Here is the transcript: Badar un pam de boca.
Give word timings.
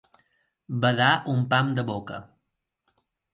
Badar 0.85 1.09
un 1.33 1.43
pam 1.51 1.69
de 1.81 1.85
boca. 1.91 2.19